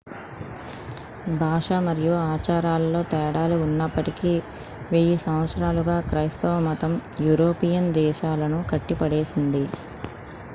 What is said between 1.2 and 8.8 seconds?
భాష మరియు ఆచారాలలో తేడాలు ఉన్నప్పటికీ వెయ్యి సంవత్సరాలుగా క్రైస్తవ మతం యూరోపియన్ దేశాలను